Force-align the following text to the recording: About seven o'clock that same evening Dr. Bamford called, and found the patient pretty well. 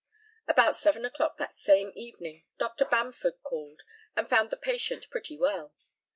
About 0.47 0.75
seven 0.75 1.05
o'clock 1.05 1.37
that 1.37 1.53
same 1.53 1.91
evening 1.93 2.43
Dr. 2.57 2.85
Bamford 2.85 3.43
called, 3.43 3.83
and 4.15 4.27
found 4.27 4.49
the 4.49 4.57
patient 4.57 5.07
pretty 5.11 5.37
well. 5.37 5.75